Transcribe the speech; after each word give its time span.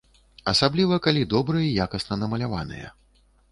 Асабліва 0.51 0.95
калі 1.09 1.27
добра 1.35 1.61
і 1.67 1.69
якасна 1.87 2.19
намаляваныя. 2.25 2.87